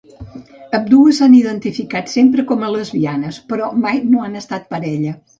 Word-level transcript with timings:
Ambdues 0.75 1.17
s'han 1.19 1.33
identificat 1.39 2.09
sempre 2.13 2.45
com 2.51 2.65
a 2.67 2.69
lesbianes, 2.75 3.37
però 3.53 3.67
mai 3.83 4.01
no 4.15 4.23
han 4.29 4.39
estat 4.41 4.65
parella. 4.73 5.13